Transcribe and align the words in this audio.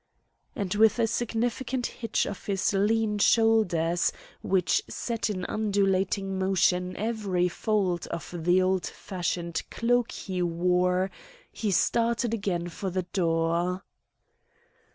And 0.55 0.73
with 0.73 0.97
a 0.97 1.05
significant 1.05 1.85
hitch 1.85 2.25
of 2.25 2.47
his 2.47 2.73
lean 2.73 3.19
shoulders 3.19 4.11
which 4.41 4.81
set 4.87 5.29
in 5.29 5.45
undulating 5.45 6.39
motion 6.39 6.97
every 6.97 7.47
fold 7.47 8.07
of 8.07 8.33
the 8.35 8.63
old 8.63 8.87
fashioned 8.87 9.61
cloak 9.69 10.11
he 10.11 10.41
wore, 10.41 11.11
he 11.51 11.69
started 11.69 12.33
again 12.33 12.67
for 12.69 12.89
the 12.89 13.03
door. 13.03 13.83